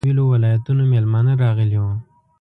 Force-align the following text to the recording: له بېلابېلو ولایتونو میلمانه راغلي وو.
له 0.03 0.05
بېلابېلو 0.05 0.23
ولایتونو 0.33 0.83
میلمانه 0.93 1.33
راغلي 1.43 1.77
وو. 1.81 1.93